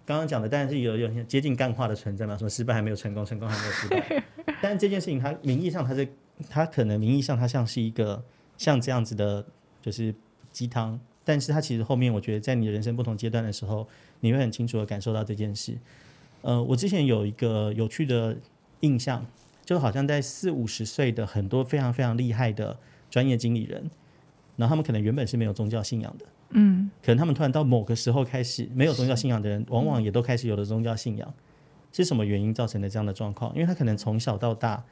[0.08, 4.24] 刚刚讲的当然是有有接近干化的存在嘛，什么失败还没有成功，成功还没有失败。
[4.64, 6.08] 但是这件事情它名义上它是
[6.50, 8.24] 它可能名义上它像是一个
[8.58, 9.46] 像这样子的，
[9.82, 10.16] 就是
[10.50, 10.98] 鸡汤。
[11.26, 13.86] 但是它其实后面我觉得在你的人生不同阶段的时候，
[14.22, 15.78] 你会很清楚的感受到这件事。
[16.42, 18.38] 呃，我之前有一个有趣的
[18.80, 19.26] 印象，
[19.66, 23.92] 就好像在四五十岁的很多非常非常厉害的专业经理人，
[24.56, 26.26] 然后他们可能原本是没有宗教信仰的。
[26.52, 31.34] 嗯，可能他们突然到某个时候开始没有宗教信仰的人，往往也都开始有了宗教信仰。
[31.92, 33.54] 是什么原因造成的这样的状况？
[33.56, 34.84] 因为他可能从小到大，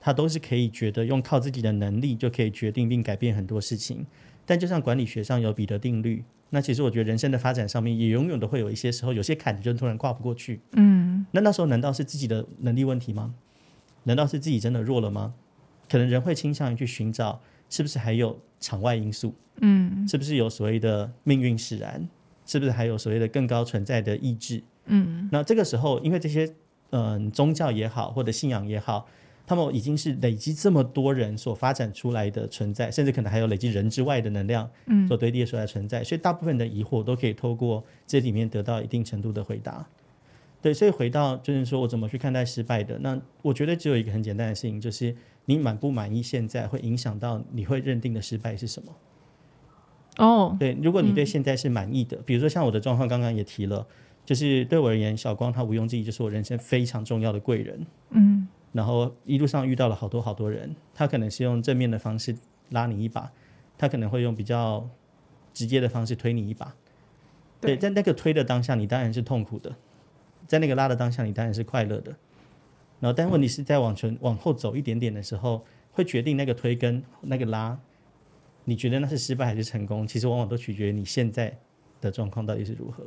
[0.00, 4.06] 他都是可以觉得用靠自己的能力就可以决定并改变很多事情。
[4.46, 10.60] 但就像管理学上有彼得定律，那其实我觉得人生的发展上面也永远都会有一些时候，有些坎就突然跨不过去。
[10.72, 13.34] 嗯，那那时候难道是自己的能力问题吗？
[14.04, 15.34] 难道是自己真的弱了吗？
[15.88, 17.40] 可能人会倾向于去寻找。
[17.72, 19.34] 是不是还有场外因素？
[19.62, 22.06] 嗯，是不是有所谓的命运使然？
[22.44, 24.62] 是不是还有所谓的更高存在的意志？
[24.84, 26.44] 嗯，那这个时候，因为这些
[26.90, 29.06] 嗯、呃、宗教也好，或者信仰也好，
[29.46, 36.04] 他们已经是累积这么多人所发展出来的存在，甚至可能还有累积人之外的能量，嗯，所堆叠出来的存在。
[36.04, 39.88] 所以大部分的疑惑都可以透过这里面得到一定程度的回答。
[40.62, 42.96] 对，所以回到就是说我怎么去看待失败的？
[43.00, 45.14] 那我觉得只有一个很简单的事情，就是
[45.46, 48.94] 你满不满意现在，会影响到你会认定的失败是什么？
[50.18, 53.84] 哦，对，如果你对现在是满意的，嗯、比如说像我的状况，刚刚也提了，
[54.24, 57.86] 就是对我而言，小光他毋庸置疑就是我人生非常重要的贵人。
[58.10, 62.36] 嗯，然后一路上遇到了好多好多人，他可能是用正面的方式
[62.70, 63.32] 拉你一把，
[63.76, 64.88] 他可能会用比较
[65.52, 66.72] 直接的方式推你一把。
[67.60, 69.74] 对，在那个推的当下，你当然是痛苦的。
[70.46, 72.14] 在那个拉的当下，你当然是快乐的。
[73.00, 77.76] 然后，但问题是在往前往后走一点点的时候，会决定那个推跟那个拉，
[78.64, 80.06] 你觉得那是失败还是成功？
[80.06, 81.58] 其实往往都取决于你现在
[82.00, 83.02] 的状况到底是如何。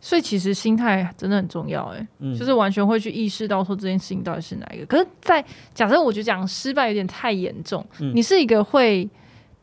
[0.00, 4.84] 所以，其实心态真的很重要，哎，嗯，就是完全会去意识到说这件事情到底是哪一个。
[4.84, 9.08] 可是，在假设我觉得讲失败有点太严重，嗯，你是一个会，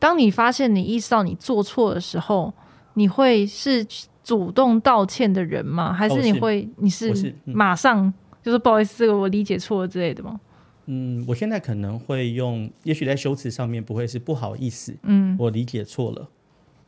[0.00, 2.52] 当你发现你意识到你做错的时候，
[2.94, 3.86] 你会是。
[4.22, 5.92] 主动道歉的人吗？
[5.92, 6.68] 还是你会？
[6.76, 10.40] 你是马上就是不好意思，这个我理解错了之类的吗？
[10.86, 16.28] 嗯，我现在可能会用，也许在修辞上面不会是不好意思，嗯，我理解错了。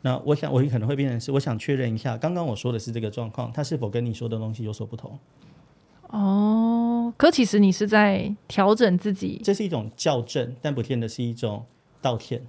[0.03, 5.18] 那我想，我可能会变成是，我想确认一下，刚刚我说的是这个状况，他是否跟你说的东西有所不同？
[6.09, 11.64] 哦，可其实你是在调整自己，这是一种校正，但不见得是一种
[12.03, 12.42] 道歉。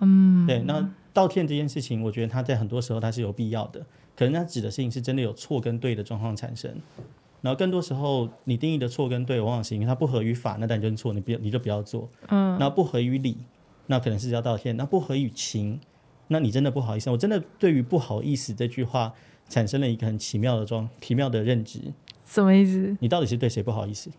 [0.00, 0.90] 嗯，对，那。
[1.14, 3.86] 道歉这件事情，我觉得它在很多时候它是有必要的。
[4.16, 6.72] 可能它指的事情是真的有错跟对的状况产生，
[7.40, 12.08] 然后更多时候你定义的错跟对，往往是因为它不合于法，那当然就是错，你不要你就不要做。
[12.28, 12.58] 嗯。
[12.58, 13.38] 然后不合于理，
[13.86, 14.76] 那可能是要道歉。
[14.76, 15.80] 那不合于情，
[16.28, 17.10] 那你真的不好意思。
[17.10, 19.12] 我真的对于不好意思这句话
[19.48, 21.80] 产生了一个很奇妙的状奇妙的认知。
[22.24, 22.96] 什么意思？
[23.00, 24.10] 你到底是对谁不好意思？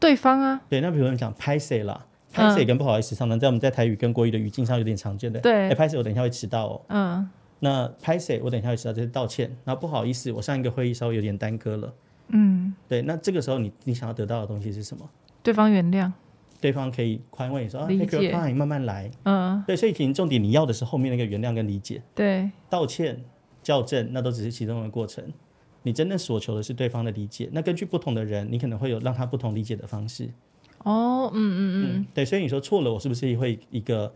[0.00, 0.62] 对方啊。
[0.68, 2.06] 对，那比如说你讲拍谁啦。
[2.32, 5.38] 拍谢跟不好意思，常常在我们在台语跟国语的语境上有点常见的。
[5.40, 6.82] 对，拍摄我等一下会迟到哦。
[6.88, 9.54] 嗯，那拍摄我等一下会迟到，这是道歉。
[9.64, 11.94] 那不好意思，我上一个会议稍微有点耽搁了。
[12.28, 15.08] 嗯，对，那这个时候你你想要得到的东西是什么？
[15.42, 16.10] 对方原谅，
[16.60, 19.10] 对方可以宽慰你说啊，take your time，慢慢来。
[19.24, 22.00] 嗯，对，所以其实重点你要的是后面那个原谅跟理解。
[22.14, 23.22] 对，道歉、
[23.62, 25.22] 校正那都只是其中的过程，
[25.82, 27.50] 你真正所求的是对方的理解。
[27.52, 30.30] 那根据不同的人，你可能会有让他不同理解的方式。
[30.84, 31.60] 哦，嗯嗯
[32.00, 34.12] 嗯，对，所以你说错了，我是不是会一个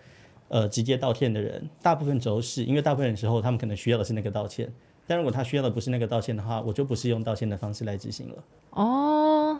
[0.49, 1.69] 呃直接道歉的人？
[1.83, 4.73] 大部分都是，因为大部分时候他们可能需要的是那个道歉，
[5.07, 8.45] 但如果他需要的不是那个道歉的话，我就不是用道歉的方式来执行了。
[8.71, 9.59] 哦，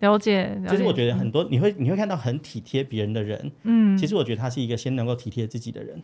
[0.00, 0.44] 了解。
[0.44, 0.68] 了解。
[0.70, 6.02] 其实我觉得很多你会你会看到很体贴别人的人，嗯，其实我觉得他是一个先能够体贴自己的人，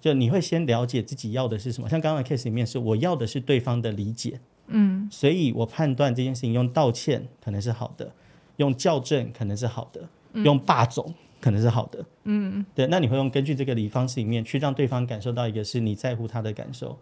[0.00, 1.88] 就你会先了解自己要的是什么。
[1.88, 8.12] 像刚刚的 case 里面是我要的是对方的理解，嗯，所以我判断这件事情用道歉可能是好的。
[8.60, 12.86] 用校正可能是好的，嗯、用霸总可能是好的，嗯，对。
[12.88, 16.98] 那你会用根据这个理方式里面去让对方感受到一个是你在乎他的感受，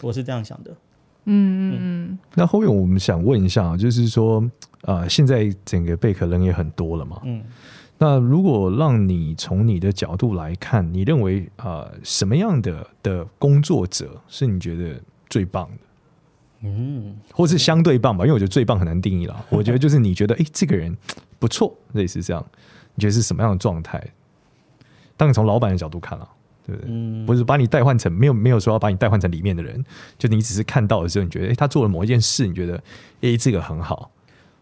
[0.00, 0.70] 我是这样想的，
[1.24, 1.78] 嗯嗯。
[1.80, 2.18] 嗯。
[2.36, 4.48] 那后面我们想问一下，就是说，
[4.82, 7.42] 呃，现在整个贝壳人也很多了嘛，嗯，
[7.98, 15.78] 那如果让你从你的角度来看，你认为呃什么样的的工作者是你觉得最棒的？
[16.62, 19.44] 嗯，或是相对棒吧，因为我觉得最棒很难定义了。
[19.50, 20.96] 我觉得就是你觉得，哎、欸，这个人
[21.38, 22.44] 不错， 类似这样，
[22.94, 24.02] 你觉得是什么样的状态？
[25.16, 26.28] 当你从老板的角度看了，
[26.66, 26.90] 对不对？
[26.90, 29.84] 嗯，不是把你代换成没有没有说要把你代换成里面的人，
[30.18, 34.10] 就你只是看到的时候，你觉得，哎、欸，他做了某一件事，你觉得，哎、欸，这个很好。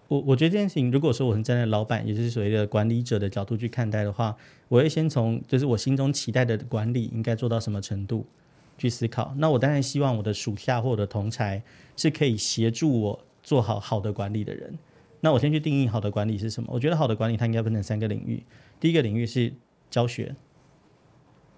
[0.08, 4.34] 我我觉得这件事情，如果说我是站在老板，也就是所谓的管理者的角度去看待的话，
[4.68, 8.26] 我会先从就是我心中期待的管理应该做到什么程度。
[8.80, 11.62] 去思考，那我当然希望我的属下或我的同才
[11.98, 14.78] 是可以协助我做好好的管理的人。
[15.20, 16.70] 那我先去定义好的管理是什么？
[16.72, 18.42] 我觉得好的管理它应该分成三个领域。
[18.80, 19.52] 第一个领域是
[19.90, 20.34] 教学，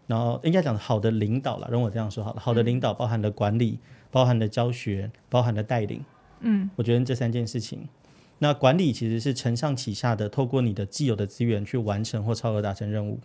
[0.08, 2.40] 然后应该讲好的领导了，容我这样说好了。
[2.40, 3.78] 好的领导包含了管理，
[4.10, 6.04] 包含了教学，包含了带领。
[6.40, 7.86] 嗯，我觉得这三件事情，
[8.40, 13.20] 那管理其实是承上启下的，透过你的既有的资源去完成或超额达成任务。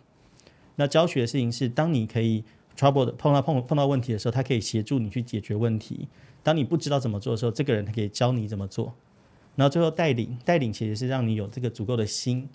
[0.76, 2.44] 那教学的事情是当你可以。
[2.78, 6.08] Trouble 的碰到碰碰到问题的时候，他可以协助你去解决问题。
[6.44, 8.94] 当你不知道怎么做的时候，这个人他可以教你怎么做。
[9.56, 12.48] 然后最后带领，带领其实是让你有这个足够的心，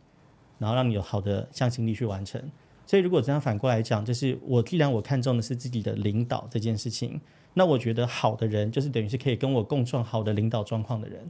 [0.59, 2.41] 然后让你有好的向心力去完成。
[2.87, 7.21] 所以如果这样反过来讲，就是我既然我看重的是自己的领导这件事情，
[7.55, 11.29] 那我觉得好的人就是等于是可以跟我共创好的领导状况的人。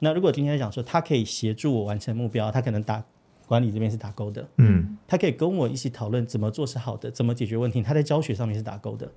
[0.00, 3.04] 那如果今天讲说他可以协助我完成目标，他可能打。
[3.52, 7.82] 管理这边是打勾的，嗯，他可以跟我一起讨论怎么做是好的，怎么解决问题。
[7.82, 9.12] 他在教学上面是打勾的，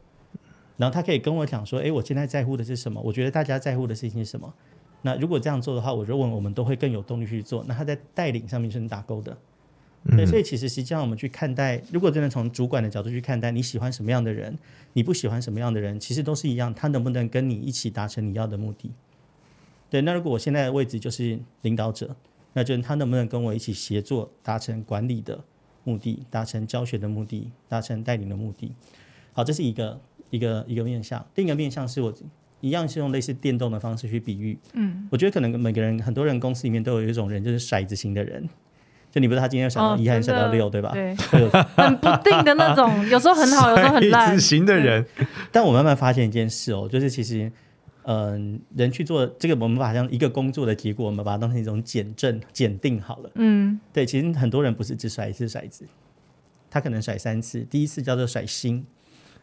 [0.75, 2.99] 然后他可以跟我讲说，哎，我现在在乎的是什么？
[2.99, 4.53] 我觉得大家在乎的事情是什么？
[5.03, 7.63] 那如果这样做的话，我认为我们都会更有动力去做。
[7.65, 9.37] 那他在带领上面是打勾的，
[10.17, 14.59] 对，所以其实实际上我们去看待，如果真的从主管的角度去看待，你喜欢什么样的人，
[14.91, 18.91] 你不喜欢什么样的人，其实都是一样，他能不能跟你一起达成你要的目的？
[19.89, 22.13] 对，那如果我现在的位置就是领导者，
[22.55, 25.43] 那就是他能不能跟我一起协作，达成管理的
[25.83, 28.73] 目的，达成教学的目的，达成带领的目的？
[29.33, 32.11] 好，这是一个一个一个面向，另一个面向是我。
[32.61, 38.49] 一样是用类似电动的方式去比喻，嗯，我觉得可能每个人很多人公司里面都有一种人，就是骰子型的人，
[39.11, 40.89] 就你不知道他今天要想到一还是想到六，对吧？
[40.91, 41.13] 对，
[41.77, 44.31] 很不定的那种，有时候很好，有时候很烂。
[44.31, 45.05] 骰子型的人，
[45.51, 47.51] 但我慢慢发现一件事哦，就是其实，
[48.07, 55.85] 嗯，人去做这个，我们把像一个工作的结果，我们把它当成一种检证、检定好了，嗯，对，其实很多人不是只甩一次骰子，
[56.69, 58.85] 他可能甩三次，第一次叫做甩心。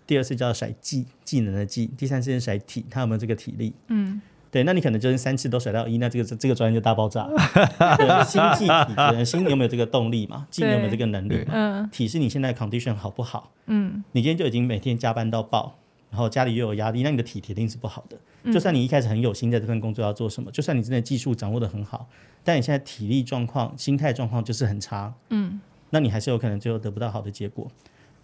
[0.04, 3.72] 第二次叫做甩技技能的技，第三次是甩体，他有没有这个体力？
[3.86, 4.20] 嗯，
[4.50, 8.24] 对，那你可能就是三次都甩到一，那这个这个专业就大爆炸了。
[8.24, 10.44] 心技体可能，心你有没有这个动力嘛？
[10.50, 11.44] 技能有没有这个能力？
[11.48, 13.52] 嗯，体是你现在 condition 好不好？
[13.66, 15.78] 嗯，你今天就已经每天加班到爆，
[16.12, 18.52] 然后家里又有压力，那你的体铁定是不好的。
[18.52, 22.06] 就算你一开始很有心在这份工作要做什么，就算你真的技术掌握的很好，
[22.44, 27.66] 但你现在体力状况、心态状况就是很差，嗯，那你还是有可能最后得不到好的结果。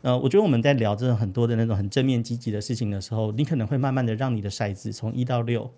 [0.03, 5.70] 呃，我觉得我们在聊这种很多的那种很正面积极的事情的时候，你可能会慢慢的让你的骰子从一到六，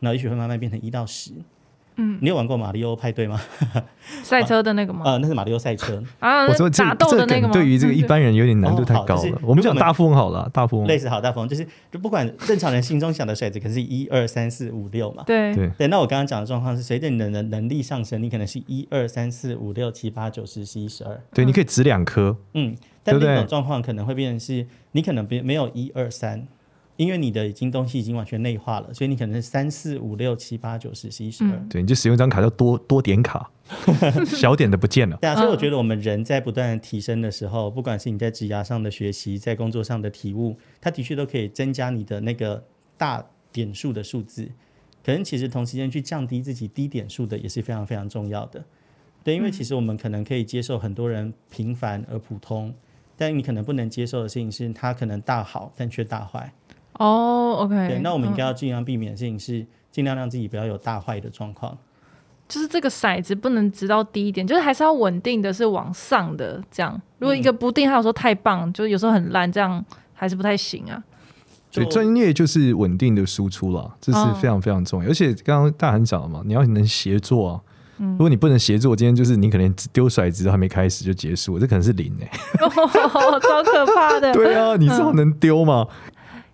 [0.00, 1.30] 然后也许会慢慢变成一到十。
[1.96, 3.40] 嗯，你有玩过马里奥派对吗？
[4.22, 5.02] 赛车的那个吗？
[5.04, 6.46] 呃，那是马里奥赛车啊。
[6.46, 9.38] 我说这这个对于这个一般人有点难度太高了。
[9.42, 15.22] 我们讲大富翁好了，大富翁类似好大富翁，就是就不管正常人心中想的骰子，可是一二三四五六嘛。
[15.26, 15.88] 对对对。
[15.88, 21.20] 那我刚刚讲的状况是，随着你的能能力上升，你可能是一二三四五六七八九十十一十二。
[21.34, 22.36] 对，你可以指两颗。
[22.54, 22.74] 嗯，
[23.04, 26.46] 但另一种状况可能会变成是，你可能别没有一二三。
[27.02, 31.50] 因为你的已经东西已经完全内化了，所以你可能是三四五六七八九十十一十二。
[31.68, 33.50] 对，你就使用一张卡叫多多点卡，
[34.26, 35.16] 小点的不见了。
[35.20, 42.64] 对啊，所以我觉得我们人在不断的提升的时候，不管是你在职涯上的学习，在工作上的体悟，它的确都可以增加你的那个
[42.96, 44.50] 大点数的数字。
[45.04, 48.64] 可能其实同时间去降低自己低点数的也是非常非常重要的。
[49.24, 52.74] 对，因为其实我们可能可以接受很多人平凡而普通，
[53.16, 56.52] 但你可能不能接受的事情是他可能大好，但却大坏。
[56.98, 61.76] 哦、oh，OK，对，那我们应该要尽量避免的事情是，尽量让自己不要有大坏的状况。
[62.48, 67.00] 就是这个骰子不能直到低一点，就是还是要稳定的是往上的这样。
[67.18, 71.02] 如果一个不定，它有时候太棒，就有时候很烂，这样还是不太行啊。
[71.70, 75.06] 所以专业就是稳定的输出了，这是非常非常重要。
[75.06, 75.10] Oh.
[75.10, 77.60] 而且刚刚大涵讲了嘛，你要能协作啊。
[77.96, 84.32] 如果你不能协作，今天就是你可能丢骰子都还没开始就结束，这可能是零哎、欸， 超可怕的。
[84.34, 85.86] 对啊，你知道能丢吗？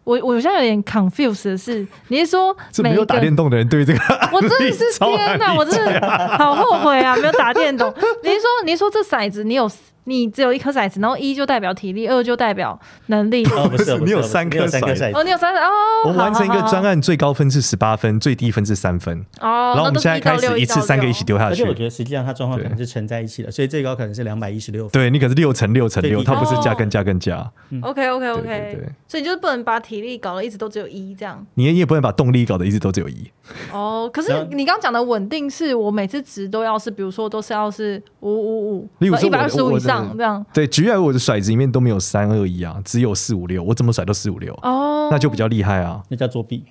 [0.09, 4.01] 我我现在有点 confused 的是，你是说没有打电动的人对这个？
[4.33, 6.01] 我真的是 天哪，我真的
[6.39, 7.93] 好后悔啊，没有打电动。
[8.23, 9.71] 你是说你是说这骰子你有？
[10.09, 13.45] 你只有一颗骰子，然后一就代表体力，二就代表能力。
[13.45, 15.05] 哦，不是，你有三颗骰子。
[15.15, 15.71] 哦，你有三颗哦。
[16.07, 19.19] 我们完成一个专案，最高分是十八分，最低分是三分。
[19.41, 19.75] 哦。
[19.75, 21.63] 然后我们现在开始一次三个一起丢下去。
[21.63, 24.93] 而且我觉得实际上它状况可能是乘在一起的，所以最高可能是两百一十六分。
[24.93, 27.51] 对，你可是六乘六乘六，它不是加跟加跟加。
[27.83, 28.77] OK OK OK。
[28.77, 28.89] 对。
[29.07, 31.47] 所以就是不能把体力搞得一直都只有一这样。
[31.55, 33.31] 你也不能把动力搞得一直都只有一。
[33.73, 40.45] 哦，可是你刚刚讲的稳定是我每次值都要是，比如说都是要是五五五，一百二十五以上这样。
[40.53, 40.67] 对。
[40.67, 46.65] 举例来，我的骰子里面都没有三二一啊，只有四五六，我怎么甩都四五六哦，那就比较厉害啊，那叫作弊，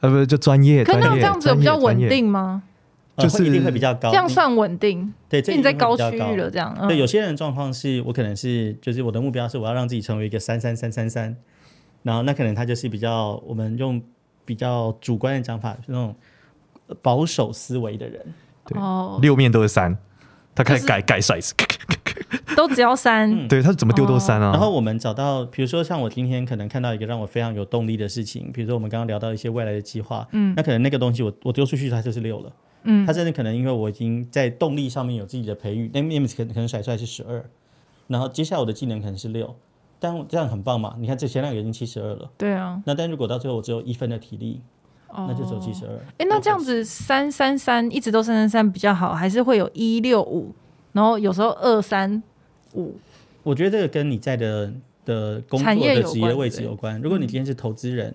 [0.00, 2.62] 呃，不是就专业，可那这样子有比较稳定吗？
[3.16, 5.14] 就是一定会比较高，这样算稳定？
[5.28, 6.76] 对，这你在高区域了，这样。
[6.88, 11.36] 对，有些人状况是我可能是，就是我的目标是我要让自己成为一个三三三三三，
[12.02, 14.02] 然后那可能他就是比较，我们用
[14.44, 16.14] 比较主观的讲法，是那种
[17.02, 18.20] 保守思维的人，
[18.66, 18.78] 对，
[19.20, 19.96] 六面都是三，
[20.54, 21.54] 他开始改改骰子。
[22.56, 24.52] 都只要三，嗯、对他怎么丢都三啊。
[24.52, 32.52] 然后我们找到，比如说像我今天可能看到一个让我非常有动力的事情，比如说我们刚刚聊到一些未来的计划，嗯，那可能那个东西我我丢出去它就是六了，
[32.84, 37.44] 嗯，它真的可能因为我已经在动力上面有自己的培育，那 m 可能可能甩出来是十二，
[38.06, 39.56] 然后接下来我的技能可能是六，
[39.98, 40.94] 但这样很棒嘛？
[40.98, 42.82] 你看这前两个已经七十二了，对啊。
[42.86, 44.60] 那但如果到最后我只有一分的体力，
[45.08, 45.92] 哦、那就只有七十二。
[46.18, 50.52] 哎，那这样子三三三一直都三三三比较好，还是会有一六五，
[50.92, 52.22] 然后有时候二三。
[52.74, 52.92] 五，
[53.44, 54.72] 我觉得这个跟你在的
[55.04, 57.00] 的工作的职业位置有关。
[57.00, 58.12] 如果你今天是投资人，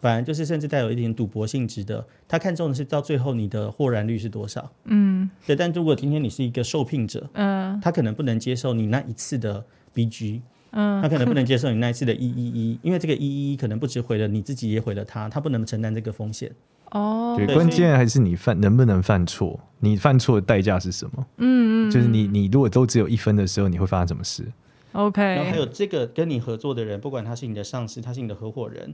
[0.00, 4.68] 反而就是甚至带有一点赌博性质的，他看重的是到最后你的获然率是多少。
[4.86, 5.54] 嗯，对。
[5.54, 9.64] 但如果今天你是一个受聘者，嗯，他可能不能接受你那一次的
[9.94, 16.50] BG，嗯，他可能不能接受你那一次的一一一， 因为这个一一一可能不止毁了你自己，也毁了他，他不能承担这个风险。
[16.92, 21.26] 哦，对，对关键还是你犯能不能犯错，你犯错的代价是什么？
[21.38, 24.44] 嗯嗯，就是你你如果都只有一分的时候，你会发生什么事
[24.92, 28.92] ？OK，然后还有这个跟你合作的人，不管他是你的上司，他是你的合伙人，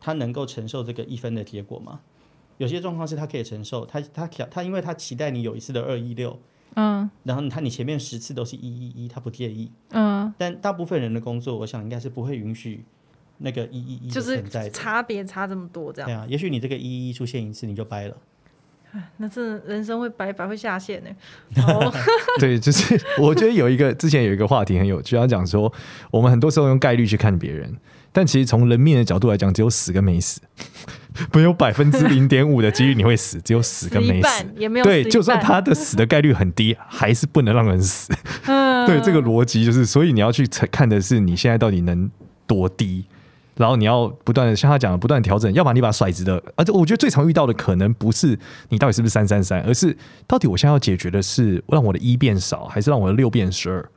[0.00, 2.00] 他能够承受这个一分的结果吗？
[2.58, 6.38] 有些状况是他可以承受，他他他，他因为他期待你有一次的二一六，
[6.74, 9.70] 嗯然后他你前面十次都是一一一，他不介意。
[9.90, 12.84] 嗯，但大部分人的工作，我想应该是不会允许
[13.38, 14.70] 那个一一一就是存在的。
[14.70, 18.16] 差别差这么多这样，对啊，也许你这个一一一出现一次你就掰了。
[19.16, 21.10] 那真的人生会白白会下线呢。
[21.66, 21.90] 哦，
[22.38, 25.72] 对，就是 我觉得有一个之前有一个话题很有趣，他讲说
[26.10, 27.74] 我们很多时候用概率去看别人，
[28.12, 30.42] 但其实从人命的角度来讲，只有死跟没死，
[31.32, 38.12] 没有百分之零点五的几率你会死，只有死跟没死死，也没有对，就算他的死的概率很低，还是不能让人死。
[38.46, 42.10] 嗯，对，这个逻辑就是，所以你要去看的是你现在到底能
[42.46, 43.04] 多低，
[43.56, 48.38] 然后你要不断的像他讲的不断调整，要么你把骰子的，而且我觉得最常遇到的可能不是
[48.70, 49.96] 你到底是不是三三三，而是
[50.26, 53.88] 到底我现在要解决的是让我的一变少，还是让我的六变十二？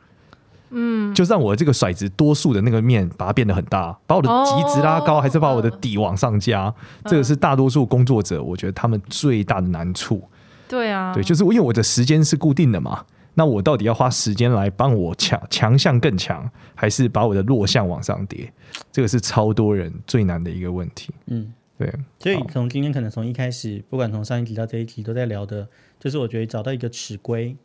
[0.77, 6.73] 嗯，就让我的这个骰子多数的那个面把它变得很大，把我的极值拉高，哦还是把我的底往上加？
[7.05, 10.21] 这个是大多数工作者我觉得他们最大的难处。
[10.67, 13.05] 对啊，对，就是因为我的时间是固定的嘛，
[13.35, 18.51] 那我到底要花时间来帮我强强项更强，还是把我的弱项往上叠？
[18.91, 21.13] 这个是超多人最难的一个问题。
[21.27, 25.67] 嗯，对，所以从今天可能从一开始，不管从上一集到这一集都在聊的，
[25.99, 27.55] 就是我觉得找到一个尺规，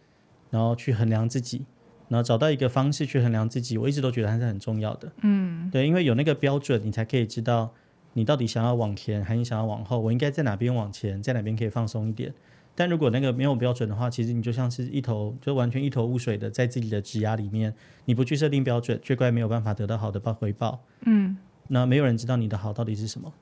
[0.50, 1.64] 然后去衡量自己，
[2.11, 5.11] 然后找到一个方式去衡量自己，我一直都觉得还是很重要的。
[5.22, 7.72] 嗯，对，因为有那个标准，你才可以知道
[8.14, 9.98] 你到底想要往前，还是你想要往后。
[9.98, 12.34] 我应该在哪边往前，在哪边可以放松一点。
[12.74, 17.72] 但如果那个没有标准的话，其实你就像是一头就完全一头雾水的在自己的职涯里面，
[18.06, 20.82] 你不去设定标准，却怪没有办法得到好的报回报。
[21.04, 21.36] 嗯，
[21.68, 23.32] 那没有人知道你的好到底是什么，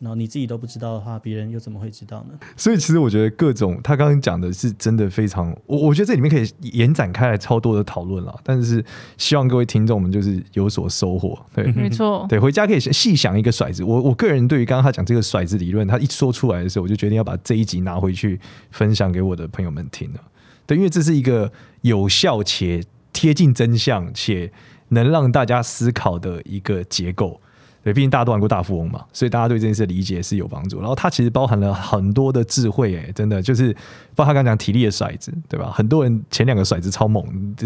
[0.00, 2.38] 然后你自己都不知道的话，别人又怎么会知道呢？
[2.56, 8.34] 所以其实我觉得各种他刚刚讲的是真的非常，我我觉得这里面可以延展开来超多的讨论了。
[8.42, 8.82] 但是
[9.18, 11.38] 希望各位听众们就是有所收获。
[11.54, 13.84] 对，没错，对，回家可以细想一个骰子。
[13.84, 18.40] 我我个人对于刚刚他讲这个骰子理论，他一说出来的时候，我就决定要把这一集拿回去
[18.70, 20.20] 分享给我的朋友们听了。
[20.66, 22.82] 对，因为这是一个有效且
[23.12, 24.50] 贴近真相且
[24.88, 27.38] 能让大家思考的一个结构。
[27.82, 30.80] 对，毕竟大家都玩过大富翁嘛，所以大家对这件事的理解是有帮助。
[30.80, 33.72] 然后它其实包含了很多的智慧，哎，真的就是，
[34.14, 35.70] 包括他刚刚讲体力的骰子，对吧？
[35.70, 37.24] 很多人前两个骰子超猛，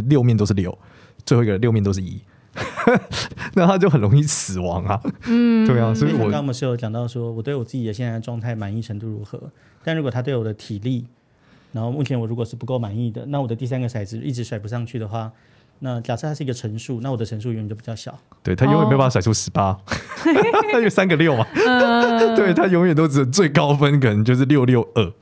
[0.09, 0.79] 六面都是六，
[1.27, 2.21] 最后一个六面都是一，
[3.55, 5.01] 那他就很容易死亡啊。
[5.27, 9.51] 嗯，对啊，所以我刚刚我们是有讲到说，我对我自己的现在的状态满意程度如何？
[9.83, 11.07] 但如果他对我的体力，
[11.73, 15.33] 然后目前我如果是不够满意的，那我的第三个骰子一直甩不上去的话。
[15.81, 18.18] 那假设它是一个乘数，那我的乘数永远就比较小。
[18.43, 19.79] 对，他永远没有办法甩出十八，
[20.72, 21.47] 他有三个六嘛。
[21.55, 25.12] 嗯，对，他永远都只有最高分，可能就是六六二。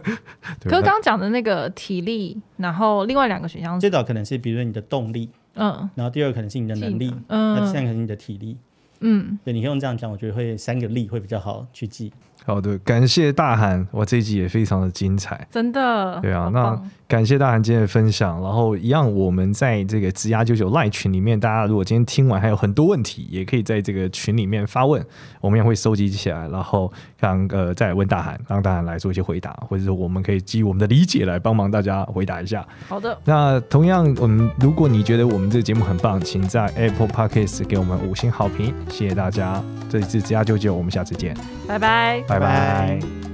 [0.62, 8.56] 可是刚刚讲的那个体力，然后另外两个选项，最早可能是比如说你的动力，嗯然后第二个可能是你的能力，嗯，那第三个可能是你的体力。
[9.00, 12.10] 嗯，对，你可以用这样讲，我觉得会三个力会比较好去记。
[12.46, 15.46] 好的，感谢大韩，哇，这一集也非常的精彩。
[15.50, 18.40] 真的，对啊，那感谢大韩今天的分享。
[18.40, 25.04] 然后一样，我们在这个职涯九九赖群里面，大家如果今天听完还有很多问题，也可以在这个群里面发问，
[25.40, 32.64] 我们也会收集起来，然后让呃再来问大韩，让大韩来做一些回答，或者是我们可以基于我们的理解来帮忙大家回答一下。
[32.88, 39.60] 好的，那同样，我们如果你觉得我们这个节目很棒，请在 Apple Podcast 给我们五星好评，谢谢大家。
[39.88, 41.36] 这里是职涯九九，我们下次见，
[41.66, 42.46] 拜拜拜。
[42.46, 43.00] 拜拜。
[43.00, 43.25] 拜